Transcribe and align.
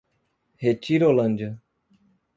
Retirolândia 0.63 1.61